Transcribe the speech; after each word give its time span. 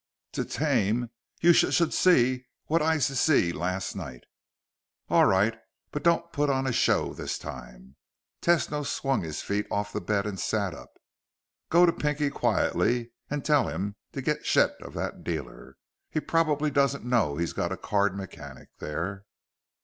"T 0.31 0.43
tame? 0.45 1.11
You 1.41 1.53
sh 1.53 1.69
should 1.71 1.89
s 1.89 1.95
see 1.95 2.47
what 2.65 2.81
I 2.81 2.95
s 2.95 3.05
see. 3.19 3.53
Last 3.53 3.95
night" 3.95 4.23
"All 5.11 5.25
right! 5.27 5.55
But 5.91 6.01
don't 6.01 6.33
put 6.33 6.49
on 6.49 6.65
a 6.65 6.71
show 6.71 7.13
this 7.13 7.37
time." 7.37 7.97
Tesno 8.41 8.83
swung 8.83 9.21
his 9.21 9.43
feet 9.43 9.67
off 9.69 9.93
the 9.93 10.01
bed 10.01 10.25
and 10.25 10.39
sat 10.39 10.73
up. 10.73 10.93
"Go 11.69 11.85
to 11.85 11.93
Pinky 11.93 12.31
quietly 12.31 13.11
and 13.29 13.45
tell 13.45 13.67
him 13.67 13.95
to 14.13 14.23
get 14.23 14.43
shed 14.43 14.71
of 14.81 14.95
that 14.95 15.23
dealer. 15.23 15.77
He 16.09 16.19
probably 16.19 16.71
doesn't 16.71 17.05
know 17.05 17.37
he's 17.37 17.53
got 17.53 17.71
a 17.71 17.77
card 17.77 18.17
mechanic 18.17 18.69
there." 18.79 19.25